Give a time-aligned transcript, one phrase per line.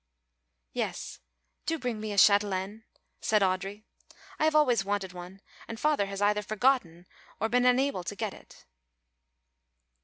[0.73, 1.19] "Yes,
[1.67, 2.85] do bring me a chatelaine,"
[3.21, 3.83] said Audry.
[4.39, 7.05] "I have always wanted one and Father has either forgotten
[7.39, 8.65] or been unable to get it."